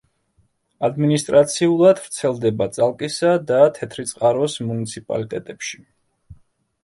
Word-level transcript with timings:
ადმინისტრაციულად 0.87 1.99
ვრცელდება 2.05 2.67
წალკისა 2.77 3.33
და 3.51 3.59
თეთრიწყაროს 3.75 4.55
მუნიციპალიტეტებში. 4.71 5.81